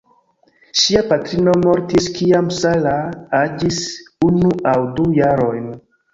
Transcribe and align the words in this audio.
Ŝia 0.83 1.03
patrino 1.11 1.53
mortis 1.65 2.07
kiam 2.15 2.49
Sarah 2.61 3.05
aĝis 3.41 3.83
unu 4.31 4.53
aŭ 4.73 4.77
du 4.99 5.09
jarojn. 5.21 5.71